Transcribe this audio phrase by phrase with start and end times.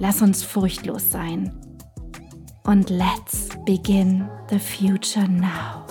[0.00, 1.52] Lass uns furchtlos sein.
[2.64, 5.86] Und let's begin the future now.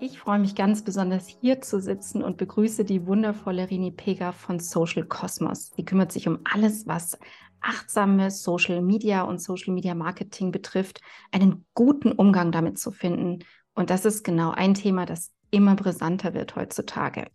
[0.00, 4.60] Ich freue mich ganz besonders hier zu sitzen und begrüße die wundervolle Rini Pega von
[4.60, 5.72] Social Cosmos.
[5.74, 7.18] Sie kümmert sich um alles, was
[7.60, 11.00] achtsame Social Media und Social Media Marketing betrifft,
[11.32, 13.40] einen guten Umgang damit zu finden.
[13.74, 17.26] Und das ist genau ein Thema, das immer brisanter wird heutzutage.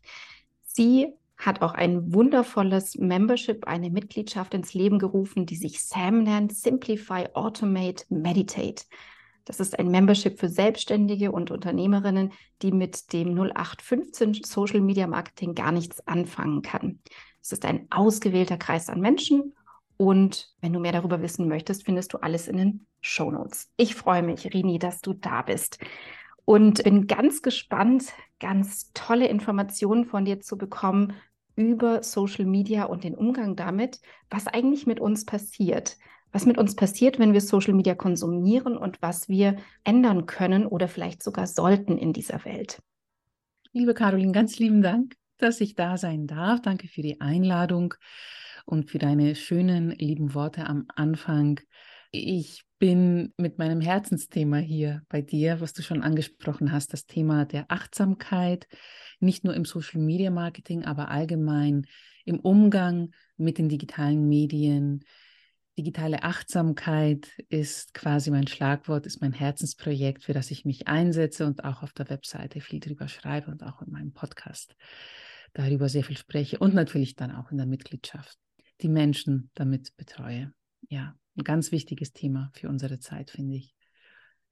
[0.64, 6.56] Sie hat auch ein wundervolles Membership, eine Mitgliedschaft ins Leben gerufen, die sich SAM nennt,
[6.56, 8.86] Simplify, Automate, Meditate.
[9.46, 12.32] Das ist ein Membership für Selbstständige und Unternehmerinnen,
[12.62, 17.00] die mit dem 0815 Social Media Marketing gar nichts anfangen kann.
[17.42, 19.56] Es ist ein ausgewählter Kreis an Menschen
[19.98, 23.72] und wenn du mehr darüber wissen möchtest, findest du alles in den Show Notes.
[23.78, 25.80] Ich freue mich, Rini, dass du da bist
[26.46, 31.14] und bin ganz gespannt, ganz tolle Informationen von dir zu bekommen
[31.56, 34.00] über Social Media und den Umgang damit,
[34.30, 35.98] was eigentlich mit uns passiert.
[36.32, 40.88] Was mit uns passiert, wenn wir Social Media konsumieren und was wir ändern können oder
[40.88, 42.82] vielleicht sogar sollten in dieser Welt.
[43.74, 46.62] Liebe Caroline, ganz lieben Dank, dass ich da sein darf.
[46.62, 47.94] Danke für die Einladung
[48.66, 51.60] und für deine schönen, lieben Worte am Anfang.
[52.14, 57.46] Ich bin mit meinem Herzensthema hier bei dir, was du schon angesprochen hast, das Thema
[57.46, 58.68] der Achtsamkeit,
[59.22, 61.88] nicht nur im Social Media Marketing, aber allgemein
[62.26, 65.06] im Umgang mit den digitalen Medien.
[65.78, 71.64] Digitale Achtsamkeit ist quasi mein Schlagwort, ist mein Herzensprojekt, für das ich mich einsetze und
[71.64, 74.76] auch auf der Webseite viel drüber schreibe und auch in meinem Podcast
[75.54, 78.38] darüber sehr viel spreche und natürlich dann auch in der Mitgliedschaft
[78.82, 80.52] die Menschen damit betreue.
[80.90, 83.76] Ja, ein ganz wichtiges Thema für unsere Zeit, finde ich.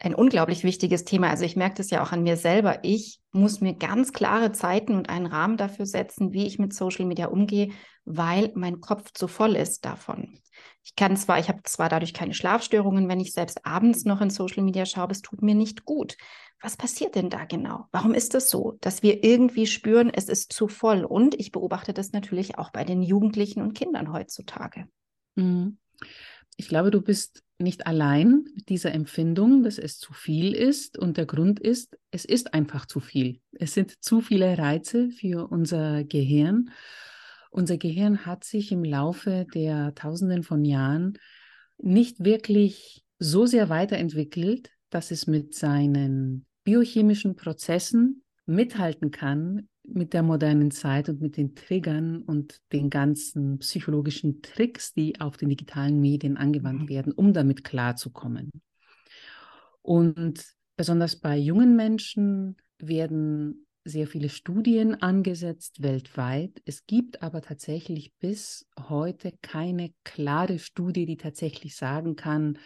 [0.01, 1.29] Ein unglaublich wichtiges Thema.
[1.29, 2.79] Also ich merke das ja auch an mir selber.
[2.83, 7.05] Ich muss mir ganz klare Zeiten und einen Rahmen dafür setzen, wie ich mit Social
[7.05, 7.73] Media umgehe,
[8.05, 10.39] weil mein Kopf zu voll ist davon.
[10.83, 14.29] Ich kann zwar, ich habe zwar dadurch keine Schlafstörungen, wenn ich selbst abends noch in
[14.29, 16.15] Social Media schaue, aber es tut mir nicht gut.
[16.61, 17.85] Was passiert denn da genau?
[17.91, 21.03] Warum ist es das so, dass wir irgendwie spüren, es ist zu voll?
[21.03, 24.87] Und ich beobachte das natürlich auch bei den Jugendlichen und Kindern heutzutage.
[25.35, 25.77] Mhm.
[26.59, 30.97] Ich glaube, du bist nicht allein mit dieser Empfindung, dass es zu viel ist.
[30.97, 33.39] Und der Grund ist, es ist einfach zu viel.
[33.53, 36.71] Es sind zu viele Reize für unser Gehirn.
[37.49, 41.17] Unser Gehirn hat sich im Laufe der Tausenden von Jahren
[41.77, 50.23] nicht wirklich so sehr weiterentwickelt, dass es mit seinen biochemischen Prozessen mithalten kann mit der
[50.23, 55.99] modernen Zeit und mit den Triggern und den ganzen psychologischen Tricks, die auf den digitalen
[55.99, 56.89] Medien angewandt mhm.
[56.89, 58.51] werden, um damit klarzukommen.
[59.81, 60.43] Und
[60.75, 66.61] besonders bei jungen Menschen werden sehr viele Studien angesetzt weltweit.
[66.65, 72.59] Es gibt aber tatsächlich bis heute keine klare Studie, die tatsächlich sagen kann,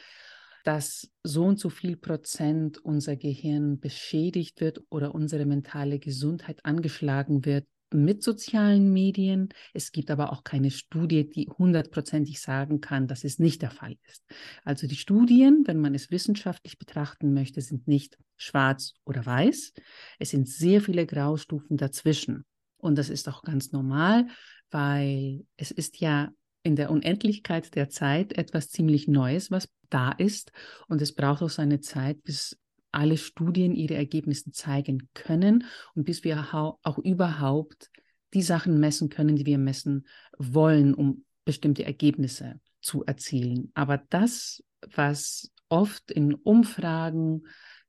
[0.64, 7.46] dass so und so viel Prozent unser Gehirn beschädigt wird oder unsere mentale Gesundheit angeschlagen
[7.46, 9.50] wird mit sozialen Medien.
[9.74, 13.96] Es gibt aber auch keine Studie, die hundertprozentig sagen kann, dass es nicht der Fall
[14.08, 14.24] ist.
[14.64, 19.74] Also die Studien, wenn man es wissenschaftlich betrachten möchte, sind nicht schwarz oder weiß.
[20.20, 22.46] Es sind sehr viele Graustufen dazwischen.
[22.78, 24.28] Und das ist auch ganz normal,
[24.72, 26.32] weil es ist ja
[26.64, 30.52] in der Unendlichkeit der Zeit etwas ziemlich Neues, was da ist.
[30.88, 32.58] Und es braucht auch seine Zeit, bis
[32.92, 35.66] alle Studien ihre Ergebnisse zeigen können
[35.96, 37.90] und bis wir auch überhaupt
[38.34, 40.08] die Sachen messen können, die wir messen
[40.38, 43.72] wollen, um bestimmte Ergebnisse zu erzielen.
[43.74, 44.64] Aber das,
[44.96, 47.44] was oft in Umfragen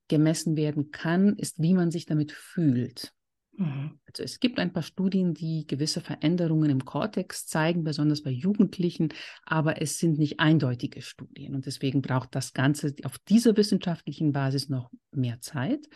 [0.09, 3.14] gemessen werden kann, ist, wie man sich damit fühlt.
[3.57, 3.99] Mhm.
[4.07, 9.09] Also es gibt ein paar Studien, die gewisse Veränderungen im Kortex zeigen, besonders bei Jugendlichen,
[9.45, 14.69] aber es sind nicht eindeutige Studien und deswegen braucht das Ganze auf dieser wissenschaftlichen Basis
[14.69, 15.87] noch mehr Zeit.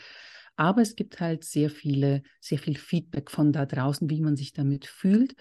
[0.57, 4.53] Aber es gibt halt sehr viele, sehr viel Feedback von da draußen, wie man sich
[4.53, 5.35] damit fühlt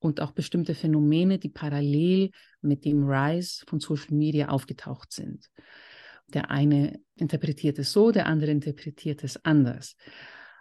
[0.00, 2.30] und auch bestimmte Phänomene, die parallel
[2.60, 5.48] mit dem Rise von Social Media aufgetaucht sind.
[6.28, 9.96] Der eine interpretiert es so, der andere interpretiert es anders.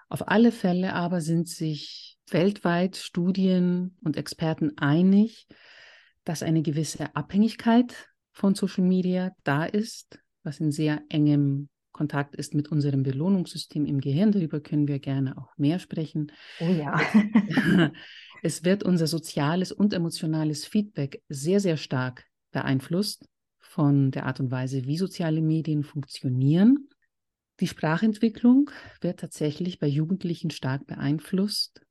[0.10, 5.48] Auf alle Fälle aber sind sich weltweit Studien und Experten einig,
[6.24, 12.54] dass eine gewisse Abhängigkeit von Social Media da ist, was in sehr engem Kontakt ist
[12.54, 14.32] mit unserem Belohnungssystem im Gehirn.
[14.32, 16.32] Darüber können wir gerne auch mehr sprechen.
[16.60, 17.00] Oh ja.
[18.44, 23.28] es wird unser soziales und emotionales Feedback sehr, sehr stark beeinflusst
[23.60, 26.88] von der Art und Weise, wie soziale Medien funktionieren.
[27.60, 28.72] Die Sprachentwicklung
[29.02, 31.82] wird tatsächlich bei Jugendlichen stark beeinflusst,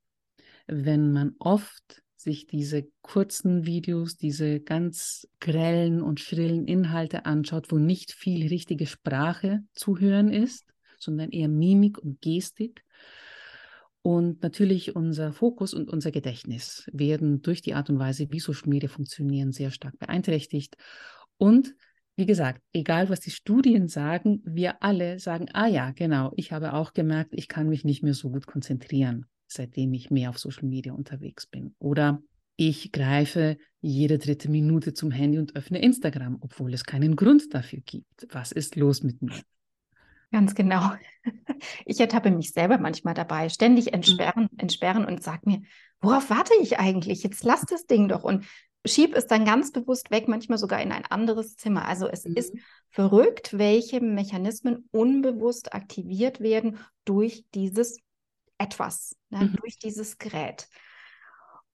[0.66, 7.78] wenn man oft sich diese kurzen Videos, diese ganz grellen und schrillen Inhalte anschaut, wo
[7.78, 10.66] nicht viel richtige Sprache zu hören ist,
[10.98, 12.82] sondern eher Mimik und Gestik.
[14.02, 18.68] Und natürlich unser Fokus und unser Gedächtnis werden durch die Art und Weise, wie Social
[18.68, 20.76] Media funktionieren, sehr stark beeinträchtigt.
[21.36, 21.74] Und
[22.18, 26.72] wie gesagt, egal was die Studien sagen, wir alle sagen, ah ja, genau, ich habe
[26.72, 30.66] auch gemerkt, ich kann mich nicht mehr so gut konzentrieren, seitdem ich mehr auf Social
[30.66, 31.76] Media unterwegs bin.
[31.78, 32.20] Oder
[32.56, 37.78] ich greife jede dritte Minute zum Handy und öffne Instagram, obwohl es keinen Grund dafür
[37.86, 38.26] gibt.
[38.32, 39.40] Was ist los mit mir?
[40.32, 40.90] Ganz genau.
[41.84, 43.94] Ich ertappe mich selber manchmal dabei, ständig mhm.
[43.94, 45.62] entsperren, entsperren und sage mir,
[46.00, 47.24] worauf warte ich eigentlich?
[47.24, 48.22] Jetzt lass das Ding doch.
[48.22, 48.44] Und
[48.86, 51.86] schieb es dann ganz bewusst weg, manchmal sogar in ein anderes Zimmer.
[51.86, 52.34] Also es mhm.
[52.34, 52.54] ist
[52.90, 57.98] verrückt, welche Mechanismen unbewusst aktiviert werden durch dieses
[58.58, 59.56] etwas, ne, mhm.
[59.56, 60.68] durch dieses Gerät.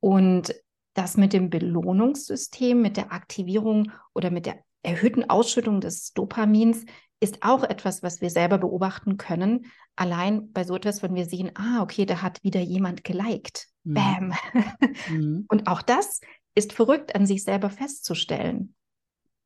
[0.00, 0.54] Und
[0.94, 6.84] das mit dem Belohnungssystem, mit der Aktivierung oder mit der erhöhten Ausschüttung des Dopamins
[7.20, 9.66] ist auch etwas, was wir selber beobachten können.
[9.96, 13.68] Allein bei so etwas, wenn wir sehen, ah, okay, da hat wieder jemand geliked.
[13.84, 13.94] Mhm.
[13.94, 14.34] Bam.
[15.08, 15.44] Mhm.
[15.48, 16.20] Und auch das
[16.54, 18.74] ist verrückt, an sich selber festzustellen.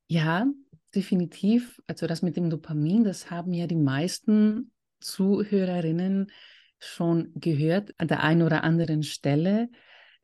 [0.09, 0.47] Ja,
[0.95, 1.81] definitiv.
[1.87, 6.31] Also das mit dem Dopamin, das haben ja die meisten Zuhörerinnen
[6.79, 9.69] schon gehört an der einen oder anderen Stelle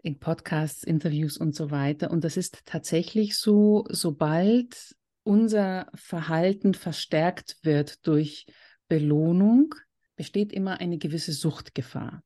[0.03, 2.11] in Podcasts, Interviews und so weiter.
[2.11, 8.47] Und das ist tatsächlich so, sobald unser Verhalten verstärkt wird durch
[8.89, 9.75] Belohnung,
[10.17, 12.23] besteht immer eine gewisse Suchtgefahr.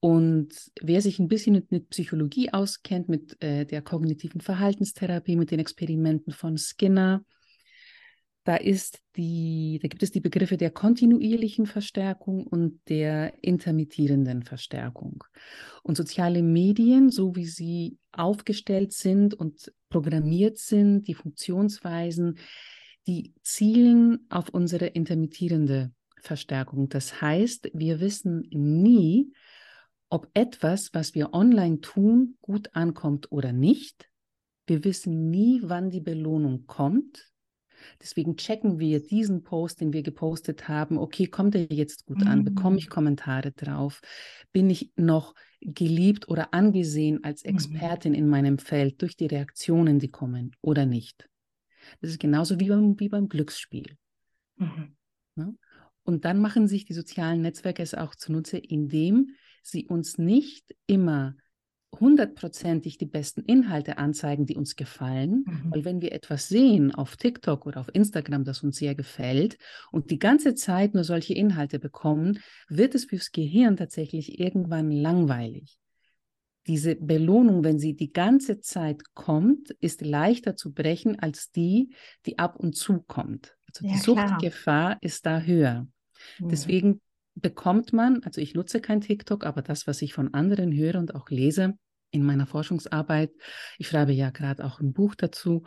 [0.00, 5.58] Und wer sich ein bisschen mit, Psychologie auskennt, mit äh, der kognitiven Verhaltenstherapie, mit den
[5.58, 7.24] Experimenten von Skinner,
[8.46, 15.24] da ist die, da gibt es die Begriffe der kontinuierlichen Verstärkung und der intermittierenden Verstärkung.
[15.82, 22.38] Und soziale Medien, so wie sie aufgestellt sind und programmiert sind, die Funktionsweisen,
[23.08, 26.88] die zielen auf unsere intermittierende Verstärkung.
[26.88, 29.32] Das heißt, wir wissen nie,
[30.08, 34.08] ob etwas, was wir online tun, gut ankommt oder nicht.
[34.66, 37.32] Wir wissen nie, wann die Belohnung kommt.
[38.00, 40.98] Deswegen checken wir diesen Post, den wir gepostet haben.
[40.98, 42.26] Okay, kommt er jetzt gut mhm.
[42.26, 42.44] an?
[42.44, 44.00] Bekomme ich Kommentare drauf?
[44.52, 47.50] Bin ich noch geliebt oder angesehen als mhm.
[47.50, 48.18] Expertin mhm.
[48.18, 51.28] in meinem Feld durch die Reaktionen, die kommen oder nicht?
[52.00, 53.96] Das ist genauso wie beim, wie beim Glücksspiel.
[54.56, 54.96] Mhm.
[55.36, 55.54] Ne?
[56.02, 59.34] Und dann machen sich die sozialen Netzwerke es auch zunutze, indem
[59.70, 61.34] sie uns nicht immer
[62.00, 65.44] hundertprozentig die besten Inhalte anzeigen, die uns gefallen.
[65.46, 65.70] Mhm.
[65.70, 69.56] Weil wenn wir etwas sehen auf TikTok oder auf Instagram, das uns sehr gefällt
[69.90, 75.78] und die ganze Zeit nur solche Inhalte bekommen, wird es fürs Gehirn tatsächlich irgendwann langweilig.
[76.66, 81.94] Diese Belohnung, wenn sie die ganze Zeit kommt, ist leichter zu brechen als die,
[82.26, 83.56] die ab und zu kommt.
[83.68, 85.86] Also ja, die Suchtgefahr ist da höher.
[86.40, 86.48] Mhm.
[86.48, 87.00] Deswegen
[87.36, 91.14] bekommt man, also ich nutze kein TikTok, aber das, was ich von anderen höre und
[91.14, 91.74] auch lese
[92.10, 93.30] in meiner Forschungsarbeit,
[93.78, 95.64] ich schreibe ja gerade auch ein Buch dazu,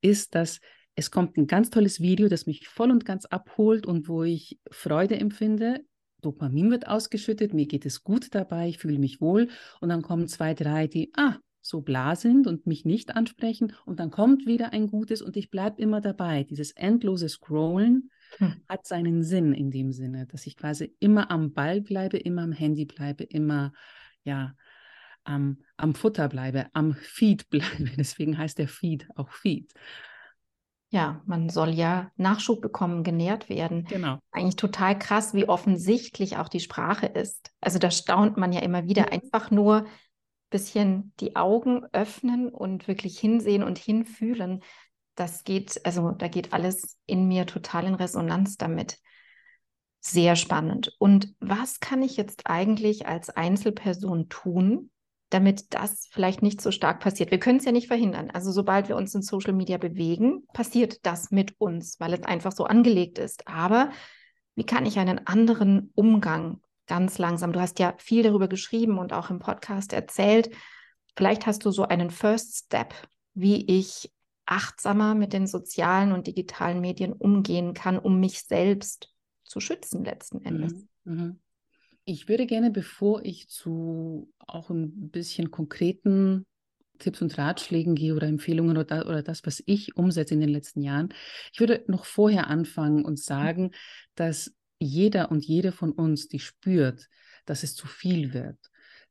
[0.00, 0.60] ist, dass
[0.94, 4.58] es kommt ein ganz tolles Video, das mich voll und ganz abholt und wo ich
[4.70, 5.84] Freude empfinde.
[6.20, 9.48] Dopamin wird ausgeschüttet, mir geht es gut dabei, ich fühle mich wohl
[9.80, 14.00] und dann kommen zwei, drei, die, ah, so bla sind und mich nicht ansprechen und
[14.00, 16.44] dann kommt wieder ein gutes und ich bleibe immer dabei.
[16.44, 18.62] Dieses endlose Scrollen hm.
[18.68, 22.52] hat seinen Sinn in dem Sinne, dass ich quasi immer am Ball bleibe, immer am
[22.52, 23.72] Handy bleibe, immer
[24.24, 24.54] ja
[25.24, 27.84] am, am Futter bleibe, am Feed bleibe.
[27.96, 29.72] Deswegen heißt der Feed auch Feed.
[30.92, 33.84] Ja, man soll ja Nachschub bekommen, genährt werden.
[33.84, 34.18] Genau.
[34.32, 37.52] Eigentlich total krass, wie offensichtlich auch die Sprache ist.
[37.60, 39.12] Also da staunt man ja immer wieder.
[39.12, 39.86] Einfach nur ein
[40.50, 44.64] bisschen die Augen öffnen und wirklich hinsehen und hinfühlen.
[45.20, 48.96] Das geht, also da geht alles in mir total in Resonanz damit.
[50.00, 50.96] Sehr spannend.
[50.98, 54.90] Und was kann ich jetzt eigentlich als Einzelperson tun,
[55.28, 57.30] damit das vielleicht nicht so stark passiert.
[57.30, 58.30] Wir können es ja nicht verhindern.
[58.30, 62.52] Also sobald wir uns in Social Media bewegen, passiert das mit uns, weil es einfach
[62.52, 63.46] so angelegt ist.
[63.46, 63.90] Aber
[64.54, 67.52] wie kann ich einen anderen Umgang ganz langsam?
[67.52, 70.48] Du hast ja viel darüber geschrieben und auch im Podcast erzählt.
[71.14, 72.94] Vielleicht hast du so einen First Step,
[73.34, 74.10] wie ich
[74.50, 79.14] achtsamer mit den sozialen und digitalen Medien umgehen kann, um mich selbst
[79.44, 80.72] zu schützen letzten Endes.
[81.04, 81.12] Mhm.
[81.12, 81.40] Mhm.
[82.04, 86.44] Ich würde gerne, bevor ich zu auch ein bisschen konkreten
[86.98, 90.82] Tipps und Ratschlägen gehe oder Empfehlungen oder, oder das, was ich umsetze in den letzten
[90.82, 91.14] Jahren,
[91.52, 93.70] ich würde noch vorher anfangen und sagen,
[94.14, 97.08] dass jeder und jede von uns, die spürt,
[97.46, 98.58] dass es zu viel wird,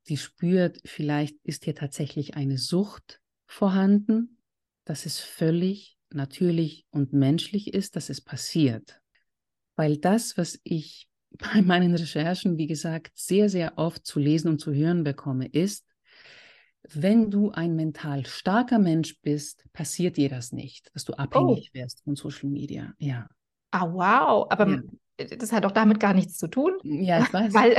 [0.08, 4.39] die spürt, vielleicht ist hier tatsächlich eine Sucht vorhanden,
[4.90, 9.00] dass es völlig natürlich und menschlich ist, dass es passiert.
[9.76, 11.08] Weil das, was ich
[11.54, 15.86] bei meinen Recherchen, wie gesagt, sehr, sehr oft zu lesen und zu hören bekomme, ist,
[16.82, 21.78] wenn du ein mental starker Mensch bist, passiert dir das nicht, dass du abhängig oh.
[21.78, 22.96] wirst von Social Media.
[22.98, 23.30] Ja.
[23.70, 24.48] Ah, wow.
[24.50, 24.68] Aber
[25.20, 25.36] ja.
[25.38, 26.80] das hat doch damit gar nichts zu tun.
[26.82, 27.54] Ja, ich weiß.
[27.54, 27.76] Weil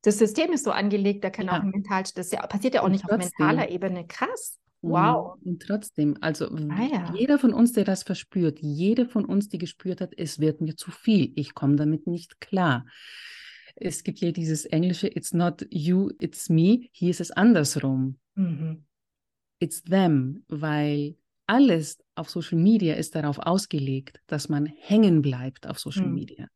[0.00, 1.58] das System ist so angelegt, da kann ja.
[1.58, 4.06] auch mental, das ja, passiert ja auch nicht trotzdem, auf mentaler Ebene.
[4.06, 4.58] Krass.
[4.90, 5.38] Wow.
[5.44, 7.14] Und trotzdem, also ah, ja.
[7.16, 10.76] jeder von uns, der das verspürt, jede von uns, die gespürt hat, es wird mir
[10.76, 12.86] zu viel, ich komme damit nicht klar.
[13.76, 16.88] Es gibt hier dieses englische It's not you, it's me.
[16.92, 18.18] Hier ist es andersrum.
[18.34, 18.84] Mhm.
[19.58, 25.78] It's them, weil alles auf Social Media ist darauf ausgelegt, dass man hängen bleibt auf
[25.78, 26.14] Social mhm.
[26.14, 26.48] Media.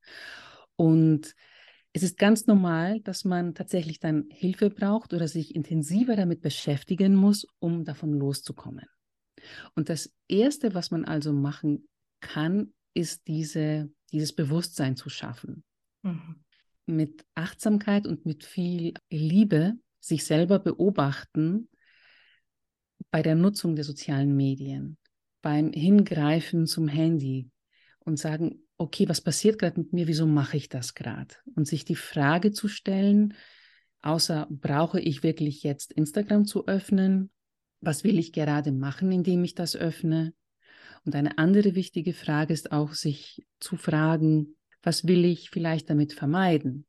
[0.76, 1.34] Und
[1.92, 7.14] es ist ganz normal, dass man tatsächlich dann Hilfe braucht oder sich intensiver damit beschäftigen
[7.14, 8.86] muss, um davon loszukommen.
[9.74, 11.88] Und das Erste, was man also machen
[12.20, 15.64] kann, ist diese, dieses Bewusstsein zu schaffen.
[16.02, 16.44] Mhm.
[16.86, 21.68] Mit Achtsamkeit und mit viel Liebe sich selber beobachten
[23.10, 24.98] bei der Nutzung der sozialen Medien,
[25.42, 27.50] beim Hingreifen zum Handy
[28.00, 31.34] und sagen, okay, was passiert gerade mit mir, wieso mache ich das gerade?
[31.54, 33.34] Und sich die Frage zu stellen,
[34.00, 37.30] außer brauche ich wirklich jetzt Instagram zu öffnen?
[37.80, 40.32] Was will ich gerade machen, indem ich das öffne?
[41.04, 46.12] Und eine andere wichtige Frage ist auch, sich zu fragen, was will ich vielleicht damit
[46.12, 46.86] vermeiden?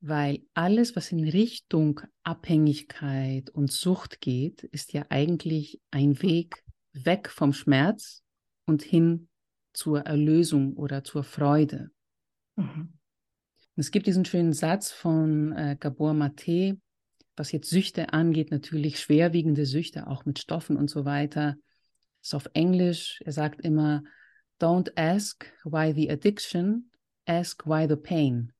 [0.00, 7.30] Weil alles, was in Richtung Abhängigkeit und Sucht geht, ist ja eigentlich ein Weg weg
[7.30, 8.22] vom Schmerz
[8.66, 9.28] und hin
[9.72, 11.90] zur Erlösung oder zur Freude.
[12.56, 12.94] Mhm.
[13.76, 16.78] Es gibt diesen schönen Satz von äh, Gabor Mate,
[17.36, 21.56] was jetzt Süchte angeht, natürlich schwerwiegende Süchte, auch mit Stoffen und so weiter.
[22.22, 23.20] Ist auf Englisch.
[23.24, 24.02] Er sagt immer,
[24.60, 26.90] don't ask why the addiction,
[27.26, 28.52] ask why the pain.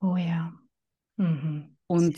[0.00, 0.52] Oh ja.
[1.16, 1.76] Mhm.
[1.86, 2.16] Und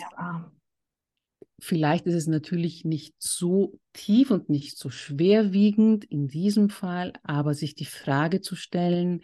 [1.65, 7.55] Vielleicht ist es natürlich nicht so tief und nicht so schwerwiegend in diesem Fall, aber
[7.55, 9.23] sich die Frage zu stellen,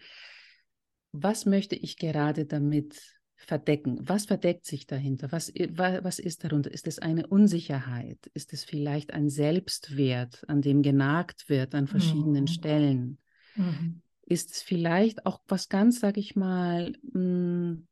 [1.10, 2.96] was möchte ich gerade damit
[3.34, 3.98] verdecken?
[4.02, 5.32] Was verdeckt sich dahinter?
[5.32, 6.70] Was, was ist darunter?
[6.70, 8.30] Ist es eine Unsicherheit?
[8.34, 12.48] Ist es vielleicht ein Selbstwert, an dem genagt wird an verschiedenen mhm.
[12.48, 13.18] Stellen?
[13.56, 14.00] Mhm.
[14.26, 17.88] Ist es vielleicht auch was ganz, sag ich mal, mh, hm,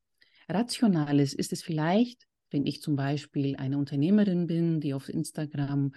[0.49, 1.35] Rationales?
[1.35, 5.93] Ist es vielleicht wenn ich zum Beispiel eine Unternehmerin bin, die auf Instagram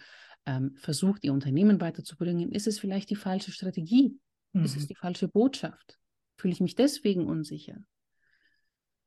[0.46, 4.18] ähm, versucht, ihr Unternehmen weiterzubringen, ist es vielleicht die falsche Strategie?
[4.54, 4.66] Mhm.
[4.66, 4.88] Ist es mhm.
[4.88, 6.00] die falsche Botschaft?
[6.38, 7.78] Fühle ich mich deswegen unsicher?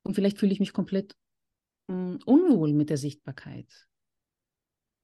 [0.03, 1.15] Und vielleicht fühle ich mich komplett
[1.87, 3.87] mh, hm, unwohl mit der Sichtbarkeit.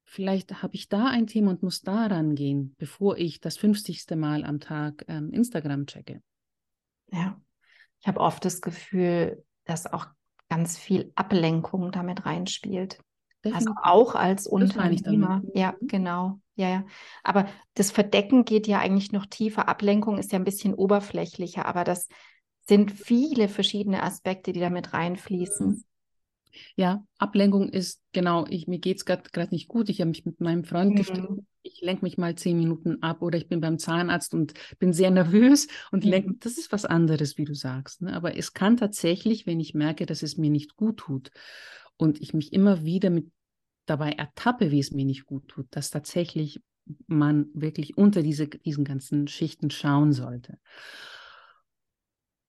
[0.06, 4.08] Vielleicht habe ich da ein Thema und muss da rangehen, bevor ich das 50.
[4.16, 6.24] Mal am Tag ähm, Instagram checke.
[7.12, 7.40] Ja,
[8.02, 10.08] ich habe oft das Gefühl, dass auch
[10.50, 13.00] ganz viel Ablenkung damit reinspielt.
[13.44, 13.78] Also Definitiv.
[13.78, 15.42] Also auch als Unternehmer.
[15.54, 15.88] Ja, mhm.
[15.88, 16.40] genau.
[16.56, 16.86] Ja, ja.
[17.24, 19.70] Aber das Verdecken geht ja eigentlich noch tiefer.
[19.70, 22.10] Ablenkung ist ja ein bisschen oberflächlicher, aber das
[22.68, 25.86] sind viele verschiedene Aspekte, die damit reinfließen.
[26.76, 29.90] Ja, Ablenkung ist genau, ich, mir geht es gerade nicht gut.
[29.90, 30.96] Ich habe mich mit meinem Freund mhm.
[30.96, 31.48] gestritten.
[31.80, 35.12] Ich lenke mich mal zehn Minuten ab oder ich bin beim Zahnarzt und bin sehr
[35.12, 36.10] nervös und mhm.
[36.10, 36.34] lenke.
[36.42, 38.02] Das ist was anderes, wie du sagst.
[38.02, 38.14] Ne?
[38.14, 41.32] Aber es kann tatsächlich, wenn ich merke, dass es mir nicht gut tut
[41.96, 43.32] und ich mich immer wieder mit
[43.86, 46.62] dabei ertappe, wie es mir nicht gut tut, dass tatsächlich
[47.08, 50.60] man wirklich unter diese, diesen ganzen Schichten schauen sollte.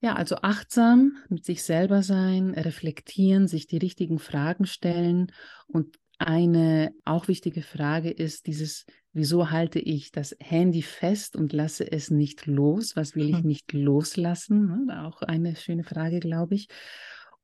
[0.01, 5.31] Ja, also achtsam mit sich selber sein, reflektieren, sich die richtigen Fragen stellen.
[5.69, 11.91] Und eine auch wichtige Frage ist dieses, wieso halte ich das Handy fest und lasse
[11.91, 12.95] es nicht los?
[12.95, 13.47] Was will ich hm.
[13.47, 14.87] nicht loslassen?
[14.87, 16.69] Ne, auch eine schöne Frage, glaube ich.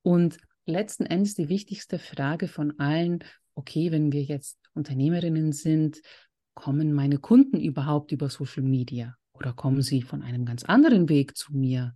[0.03, 3.23] Und letzten Endes die wichtigste Frage von allen,
[3.55, 6.01] okay, wenn wir jetzt Unternehmerinnen sind,
[6.53, 11.35] kommen meine Kunden überhaupt über Social Media oder kommen sie von einem ganz anderen Weg
[11.35, 11.95] zu mir?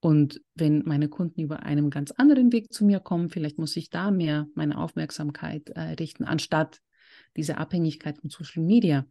[0.00, 3.90] Und wenn meine Kunden über einen ganz anderen Weg zu mir kommen, vielleicht muss ich
[3.90, 6.80] da mehr meine Aufmerksamkeit äh, richten, anstatt
[7.36, 9.06] diese Abhängigkeit von Social Media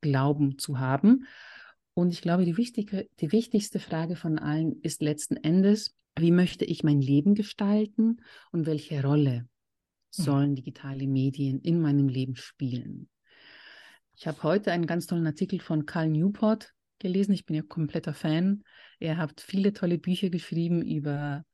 [0.00, 1.26] glauben zu haben.
[1.94, 6.64] Und ich glaube, die, wichtige, die wichtigste Frage von allen ist letzten Endes, wie möchte
[6.64, 9.46] ich mein Leben gestalten und welche Rolle mhm.
[10.10, 13.08] sollen digitale Medien in meinem Leben spielen?
[14.14, 17.32] Ich habe heute einen ganz tollen Artikel von Carl Newport gelesen.
[17.32, 18.62] Ich bin ja kompletter Fan.
[18.98, 21.44] Er hat viele tolle Bücher geschrieben über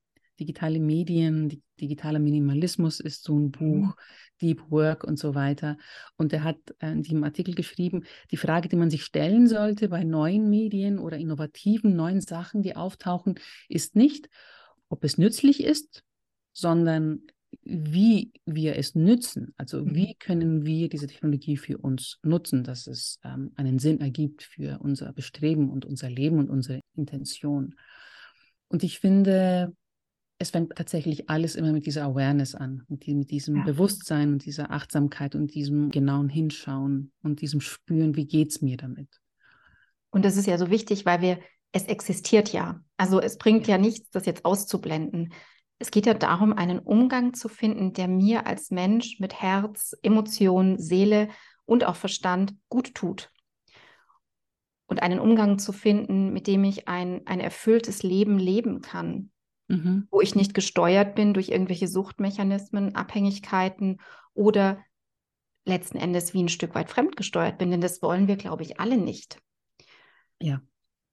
[0.41, 3.95] digitale Medien, digitaler Minimalismus ist so ein Buch, mhm.
[4.41, 5.77] Deep Work und so weiter.
[6.17, 9.89] Und er hat äh, in diesem Artikel geschrieben, die Frage, die man sich stellen sollte
[9.89, 14.29] bei neuen Medien oder innovativen neuen Sachen, die auftauchen, ist nicht,
[14.89, 16.03] ob es nützlich ist,
[16.53, 17.23] sondern
[17.65, 19.55] wie wir es nützen.
[19.57, 24.43] Also wie können wir diese Technologie für uns nutzen, dass es ähm, einen Sinn ergibt
[24.43, 27.75] für unser Bestreben und unser Leben und unsere Intention.
[28.69, 29.75] Und ich finde,
[30.39, 33.65] es fängt tatsächlich alles immer mit dieser Awareness an, mit, die, mit diesem ja.
[33.65, 38.77] Bewusstsein und dieser Achtsamkeit und diesem genauen Hinschauen und diesem Spüren, wie geht es mir
[38.77, 39.09] damit.
[40.11, 41.39] Und das ist ja so wichtig, weil wir,
[41.71, 42.83] es existiert ja.
[42.97, 45.33] Also es bringt ja nichts, das jetzt auszublenden.
[45.83, 50.79] Es geht ja darum, einen Umgang zu finden, der mir als Mensch mit Herz, Emotion,
[50.79, 51.29] Seele
[51.65, 53.33] und auch Verstand gut tut.
[54.87, 59.33] Und einen Umgang zu finden, mit dem ich ein, ein erfülltes Leben leben kann,
[59.67, 60.07] mhm.
[60.13, 64.01] wo ich nicht gesteuert bin durch irgendwelche Suchtmechanismen, Abhängigkeiten
[64.35, 64.79] oder
[65.65, 67.73] letzten Endes wie ein Stück weit fremdgesteuert bin.
[67.73, 69.37] Denn das wollen wir, glaube ich, alle nicht.
[70.41, 70.63] Ja.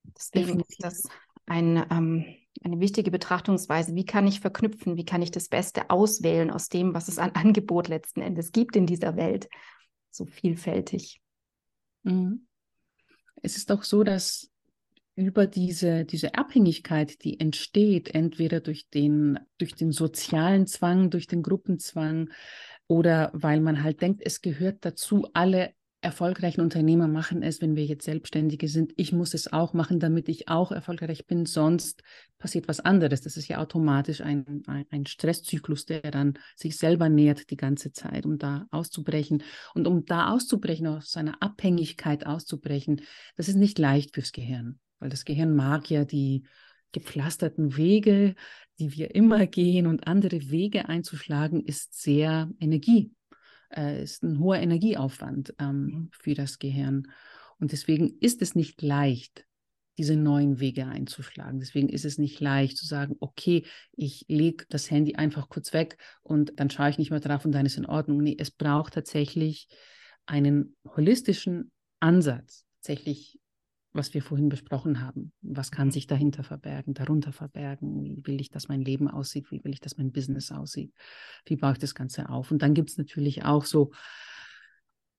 [0.03, 1.09] Deswegen ist das
[1.47, 3.95] ein, ähm, eine wichtige Betrachtungsweise.
[3.95, 4.97] Wie kann ich verknüpfen?
[4.97, 8.75] Wie kann ich das Beste auswählen aus dem, was es an Angebot letzten Endes gibt
[8.75, 9.49] in dieser Welt?
[10.11, 11.21] So vielfältig.
[12.03, 12.47] Mhm.
[13.41, 14.51] Es ist auch so, dass
[15.15, 21.43] über diese, diese Abhängigkeit, die entsteht, entweder durch den, durch den sozialen Zwang, durch den
[21.43, 22.29] Gruppenzwang
[22.87, 27.85] oder weil man halt denkt, es gehört dazu, alle erfolgreichen Unternehmer machen es, wenn wir
[27.85, 28.93] jetzt Selbstständige sind.
[28.95, 31.45] Ich muss es auch machen, damit ich auch erfolgreich bin.
[31.45, 32.03] Sonst
[32.37, 33.21] passiert was anderes.
[33.21, 38.25] Das ist ja automatisch ein, ein, Stresszyklus, der dann sich selber nährt die ganze Zeit,
[38.25, 39.43] um da auszubrechen.
[39.73, 43.01] Und um da auszubrechen, aus seiner Abhängigkeit auszubrechen,
[43.35, 46.43] das ist nicht leicht fürs Gehirn weil das Gehirn mag ja die
[46.91, 48.35] gepflasterten Wege,
[48.79, 53.11] die wir immer gehen und andere Wege einzuschlagen, ist sehr Energie,
[53.75, 56.09] äh, ist ein hoher Energieaufwand ähm, mhm.
[56.11, 57.11] für das Gehirn.
[57.59, 59.45] Und deswegen ist es nicht leicht,
[59.97, 61.59] diese neuen Wege einzuschlagen.
[61.59, 65.97] Deswegen ist es nicht leicht zu sagen, okay, ich lege das Handy einfach kurz weg
[66.21, 68.21] und dann schaue ich nicht mehr drauf und dann ist in Ordnung.
[68.21, 69.67] Nee, es braucht tatsächlich
[70.25, 73.41] einen holistischen Ansatz, tatsächlich
[73.99, 75.33] was wir vorhin besprochen haben.
[75.41, 75.91] Was kann mhm.
[75.91, 78.01] sich dahinter verbergen, darunter verbergen?
[78.01, 79.51] Wie will ich, dass mein Leben aussieht?
[79.51, 80.93] Wie will ich, dass mein Business aussieht?
[81.45, 82.49] Wie baue ich das Ganze auf?
[82.49, 83.91] Und dann gibt es natürlich auch so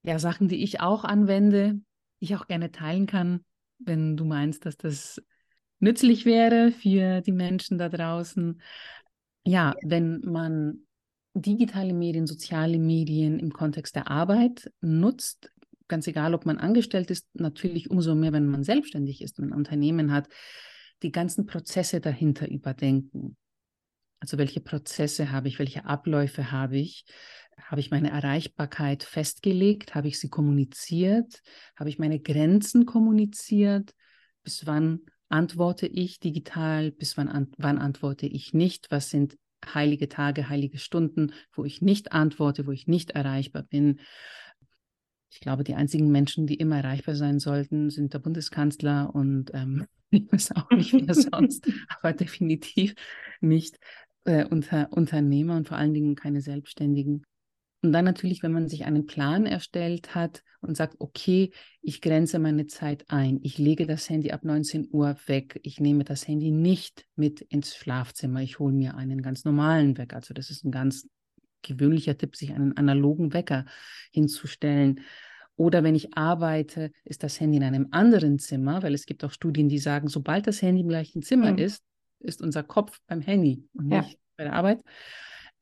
[0.03, 1.75] ja, Sachen, die ich auch anwende,
[2.21, 3.45] die ich auch gerne teilen kann,
[3.79, 5.23] wenn du meinst, dass das
[5.79, 8.63] nützlich wäre für die Menschen da draußen.
[9.45, 10.87] Ja, wenn man
[11.35, 15.53] digitale Medien, soziale Medien im Kontext der Arbeit nutzt,
[15.91, 19.53] ganz egal, ob man angestellt ist, natürlich umso mehr, wenn man selbstständig ist und ein
[19.53, 20.29] Unternehmen hat,
[21.03, 23.37] die ganzen Prozesse dahinter überdenken.
[24.21, 27.05] Also welche Prozesse habe ich, welche Abläufe habe ich?
[27.59, 29.95] Habe ich meine Erreichbarkeit festgelegt?
[29.95, 31.43] Habe ich sie kommuniziert?
[31.77, 33.93] Habe ich meine Grenzen kommuniziert?
[34.43, 36.93] Bis wann antworte ich digital?
[36.93, 38.91] Bis wann, an, wann antworte ich nicht?
[38.91, 39.37] Was sind
[39.75, 44.01] heilige Tage, heilige Stunden, wo ich nicht antworte, wo ich nicht erreichbar bin?
[45.31, 49.87] Ich glaube, die einzigen Menschen, die immer erreichbar sein sollten, sind der Bundeskanzler und ähm,
[50.11, 52.95] ich weiß auch nicht, wer sonst, aber definitiv
[53.41, 53.79] nicht
[54.25, 57.25] äh, unter, Unternehmer und vor allen Dingen keine Selbstständigen.
[57.83, 62.39] Und dann natürlich, wenn man sich einen Plan erstellt hat und sagt, okay, ich grenze
[62.39, 66.51] meine Zeit ein, ich lege das Handy ab 19 Uhr weg, ich nehme das Handy
[66.51, 70.13] nicht mit ins Schlafzimmer, ich hole mir einen ganz normalen weg.
[70.13, 71.09] Also das ist ein ganz
[71.63, 73.65] gewöhnlicher Tipp, sich einen analogen Wecker
[74.13, 75.01] hinzustellen
[75.57, 79.33] Oder wenn ich arbeite, ist das Handy in einem anderen Zimmer, weil es gibt auch
[79.33, 81.59] Studien, die sagen, sobald das Handy im gleichen Zimmer mhm.
[81.59, 81.83] ist,
[82.21, 84.03] ist unser Kopf beim Handy und ja.
[84.03, 84.83] nicht bei der Arbeit.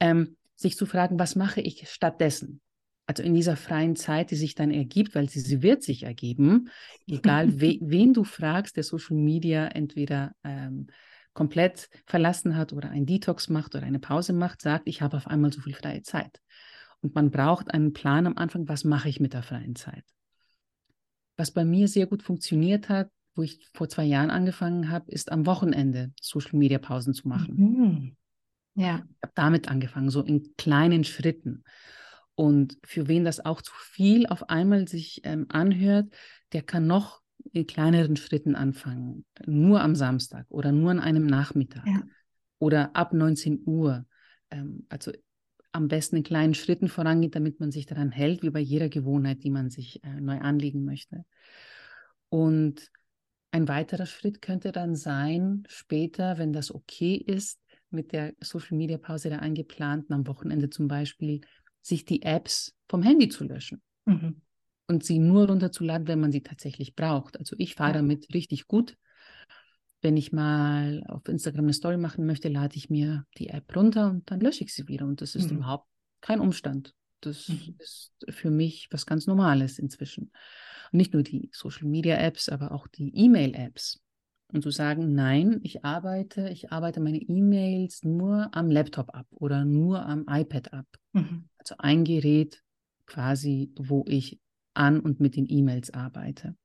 [0.00, 2.60] Ähm, sich zu fragen, was mache ich stattdessen?
[3.06, 6.68] Also in dieser freien Zeit, die sich dann ergibt, weil sie, sie wird sich ergeben,
[7.06, 10.88] egal we, wen du fragst, der Social Media entweder ähm,
[11.32, 15.26] komplett verlassen hat oder ein Detox macht oder eine Pause macht, sagt, ich habe auf
[15.26, 16.40] einmal so viel freie Zeit.
[17.00, 20.04] Und man braucht einen Plan am Anfang, was mache ich mit der freien Zeit.
[21.36, 25.30] Was bei mir sehr gut funktioniert hat, wo ich vor zwei Jahren angefangen habe, ist
[25.30, 27.54] am Wochenende Social Media Pausen zu machen.
[27.56, 28.16] Mhm.
[28.74, 28.96] Ja.
[28.96, 31.62] Ich habe damit angefangen, so in kleinen Schritten.
[32.34, 36.12] Und für wen das auch zu viel auf einmal sich ähm, anhört,
[36.52, 37.20] der kann noch
[37.52, 39.24] in kleineren Schritten anfangen.
[39.46, 42.02] Nur am Samstag oder nur an einem Nachmittag ja.
[42.58, 44.06] oder ab 19 Uhr.
[44.50, 45.12] Ähm, also
[45.72, 49.44] am besten in kleinen Schritten vorangeht, damit man sich daran hält, wie bei jeder Gewohnheit,
[49.44, 51.24] die man sich äh, neu anlegen möchte.
[52.30, 52.90] Und
[53.50, 58.98] ein weiterer Schritt könnte dann sein, später, wenn das okay ist, mit der Social Media
[58.98, 61.40] Pause der eingeplanten, am Wochenende zum Beispiel,
[61.80, 63.80] sich die Apps vom Handy zu löschen.
[64.04, 64.42] Mhm
[64.88, 67.38] und sie nur runterzuladen, wenn man sie tatsächlich braucht.
[67.38, 68.96] Also ich fahre damit richtig gut.
[70.00, 74.10] Wenn ich mal auf Instagram eine Story machen möchte, lade ich mir die App runter
[74.10, 75.04] und dann lösche ich sie wieder.
[75.04, 75.58] Und das ist mhm.
[75.58, 75.88] überhaupt
[76.20, 76.94] kein Umstand.
[77.20, 77.74] Das mhm.
[77.78, 80.30] ist für mich was ganz Normales inzwischen.
[80.92, 84.00] Und nicht nur die Social Media Apps, aber auch die E-Mail Apps.
[84.50, 89.66] Und zu sagen, nein, ich arbeite, ich arbeite meine E-Mails nur am Laptop ab oder
[89.66, 90.86] nur am iPad ab.
[91.12, 91.48] Mhm.
[91.58, 92.62] Also ein Gerät
[93.04, 94.40] quasi, wo ich
[94.78, 96.56] an und mit den E-Mails arbeite.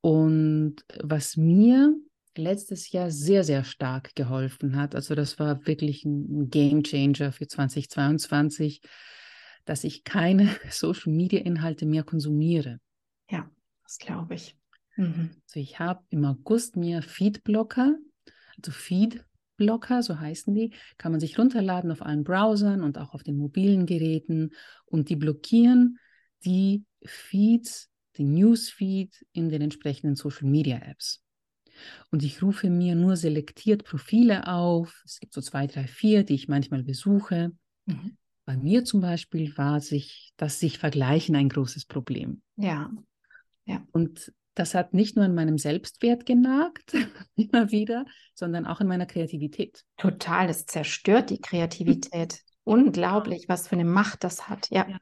[0.00, 1.94] Und was mir
[2.36, 7.48] letztes Jahr sehr, sehr stark geholfen hat, also das war wirklich ein Game Changer für
[7.48, 8.80] 2022,
[9.64, 12.78] dass ich keine Social-Media-Inhalte mehr konsumiere.
[13.30, 13.50] Ja,
[13.84, 14.56] das glaube ich.
[14.96, 15.30] Mhm.
[15.46, 17.96] Also ich habe im August mir Feedblocker,
[18.56, 23.22] also Feedblocker, so heißen die, kann man sich runterladen auf allen Browsern und auch auf
[23.22, 24.50] den mobilen Geräten
[24.86, 25.98] und die blockieren
[26.44, 31.22] die Feeds, den Newsfeed in den entsprechenden Social Media Apps.
[32.10, 35.02] Und ich rufe mir nur selektiert Profile auf.
[35.04, 37.52] Es gibt so zwei, drei, vier, die ich manchmal besuche.
[37.86, 38.16] Mhm.
[38.44, 42.42] Bei mir zum Beispiel war sich das sich vergleichen ein großes Problem.
[42.56, 42.90] Ja.
[43.66, 43.86] ja.
[43.92, 46.94] Und das hat nicht nur an meinem Selbstwert genagt,
[47.36, 49.84] immer wieder, sondern auch in meiner Kreativität.
[49.96, 52.40] Total, es zerstört die Kreativität.
[52.64, 54.68] Unglaublich, was für eine Macht das hat.
[54.70, 54.86] Ja.
[54.88, 54.98] ja.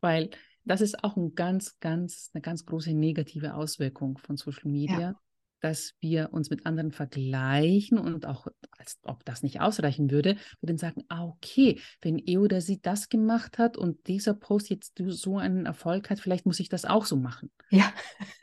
[0.00, 0.30] Weil
[0.64, 5.20] das ist auch ein ganz, ganz, eine ganz große negative Auswirkung von Social Media, ja.
[5.60, 8.46] dass wir uns mit anderen vergleichen und auch,
[8.78, 12.80] als ob das nicht ausreichen würde, wir dann sagen, ah, okay, wenn er oder sie
[12.80, 16.84] das gemacht hat und dieser Post jetzt so einen Erfolg hat, vielleicht muss ich das
[16.84, 17.50] auch so machen.
[17.70, 17.92] Ja.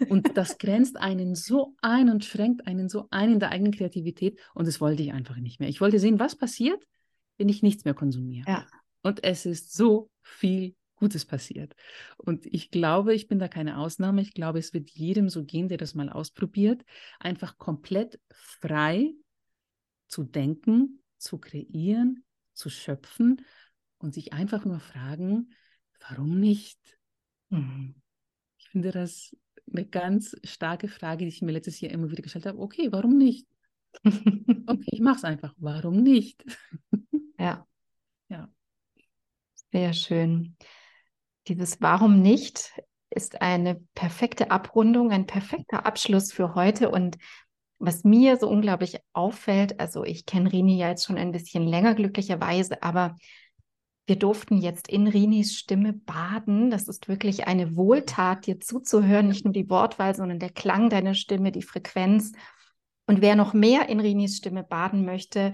[0.09, 4.39] und das grenzt einen so ein und schränkt einen so ein in der eigenen Kreativität
[4.53, 5.69] und das wollte ich einfach nicht mehr.
[5.69, 6.83] Ich wollte sehen, was passiert,
[7.37, 8.49] wenn ich nichts mehr konsumiere.
[8.49, 8.65] Ja.
[9.03, 11.75] Und es ist so viel Gutes passiert.
[12.17, 14.21] Und ich glaube, ich bin da keine Ausnahme.
[14.21, 16.83] Ich glaube, es wird jedem so gehen, der das mal ausprobiert,
[17.19, 19.13] einfach komplett frei
[20.07, 23.45] zu denken, zu kreieren, zu schöpfen
[23.99, 25.53] und sich einfach nur fragen,
[26.09, 26.79] warum nicht?
[27.49, 27.95] Mhm.
[28.57, 29.35] Ich finde das
[29.71, 32.59] eine ganz starke Frage, die ich mir letztes Jahr immer wieder gestellt habe.
[32.59, 33.47] Okay, warum nicht?
[34.03, 35.53] okay, ich mache es einfach.
[35.57, 36.43] Warum nicht?
[37.39, 37.65] ja.
[38.29, 38.51] Ja.
[39.71, 40.57] Sehr schön.
[41.47, 42.73] Dieses Warum nicht
[43.09, 46.89] ist eine perfekte Abrundung, ein perfekter Abschluss für heute.
[46.89, 47.17] Und
[47.79, 51.95] was mir so unglaublich auffällt, also ich kenne Rini ja jetzt schon ein bisschen länger
[51.95, 53.15] glücklicherweise, aber
[54.07, 56.69] wir durften jetzt in Rinis Stimme baden.
[56.69, 61.13] Das ist wirklich eine Wohltat, dir zuzuhören, nicht nur die Wortwahl, sondern der Klang deiner
[61.13, 62.31] Stimme, die Frequenz.
[63.05, 65.53] Und wer noch mehr in Rinis Stimme baden möchte,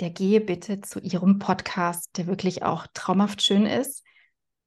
[0.00, 4.05] der gehe bitte zu ihrem Podcast, der wirklich auch traumhaft schön ist.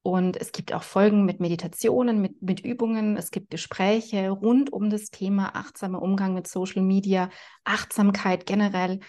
[0.10, 3.16] Und es gibt auch Folgen mit Meditationen, mit, mit Übungen.
[3.16, 7.30] Es gibt Gespräche rund um das Thema achtsamer Umgang mit Social Media,
[7.64, 9.02] Achtsamkeit generell.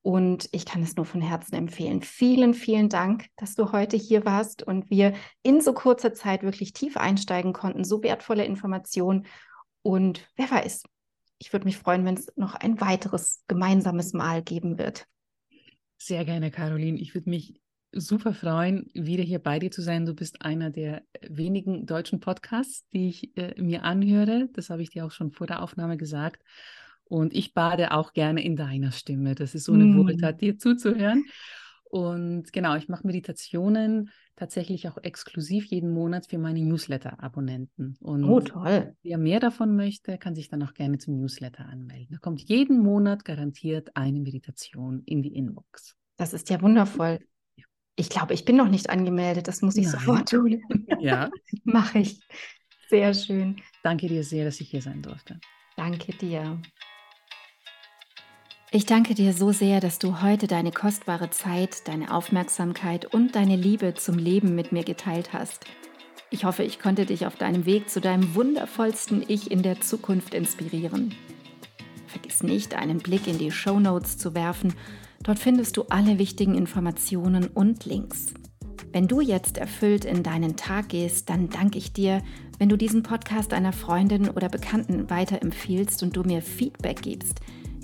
[0.00, 2.00] Und ich kann es nur von Herzen empfehlen.
[2.00, 6.72] Vielen, vielen Dank, dass du heute hier warst und wir in so kurzer Zeit wirklich
[6.72, 7.84] tief einsteigen konnten.
[7.84, 9.26] So wertvolle Informationen.
[9.82, 10.84] Und wer weiß,
[11.36, 15.04] ich würde mich freuen, wenn es noch ein weiteres gemeinsames Mal geben wird.
[15.98, 16.98] Sehr gerne, Caroline.
[16.98, 17.60] Ich würde mich
[17.92, 20.06] super freuen, wieder hier bei dir zu sein.
[20.06, 24.48] Du bist einer der wenigen deutschen Podcasts, die ich äh, mir anhöre.
[24.52, 26.42] Das habe ich dir auch schon vor der Aufnahme gesagt.
[27.04, 29.34] Und ich bade auch gerne in deiner Stimme.
[29.34, 29.96] Das ist so eine mm.
[29.96, 31.24] Wohltat, dir zuzuhören.
[31.84, 37.96] Und genau, ich mache Meditationen tatsächlich auch exklusiv jeden Monat für meine Newsletter-Abonnenten.
[38.00, 38.94] Und oh, toll.
[39.02, 42.08] wer mehr davon möchte, kann sich dann auch gerne zum Newsletter anmelden.
[42.10, 45.96] Da kommt jeden Monat garantiert eine Meditation in die Inbox.
[46.18, 47.20] Das ist ja wundervoll.
[47.98, 49.48] Ich glaube, ich bin noch nicht angemeldet.
[49.48, 49.92] Das muss ich Nein.
[49.92, 50.62] sofort tun.
[51.00, 51.30] Ja.
[51.64, 52.20] Mache ich.
[52.88, 53.60] Sehr schön.
[53.82, 55.40] Danke dir sehr, dass ich hier sein durfte.
[55.76, 56.60] Danke dir.
[58.70, 63.56] Ich danke dir so sehr, dass du heute deine kostbare Zeit, deine Aufmerksamkeit und deine
[63.56, 65.64] Liebe zum Leben mit mir geteilt hast.
[66.30, 70.34] Ich hoffe, ich konnte dich auf deinem Weg zu deinem wundervollsten Ich in der Zukunft
[70.34, 71.14] inspirieren.
[72.06, 74.74] Vergiss nicht, einen Blick in die Show Notes zu werfen.
[75.22, 78.26] Dort findest du alle wichtigen Informationen und Links.
[78.92, 82.22] Wenn du jetzt erfüllt in deinen Tag gehst, dann danke ich dir,
[82.58, 87.40] wenn du diesen Podcast einer Freundin oder Bekannten weiterempfiehlst und du mir Feedback gibst–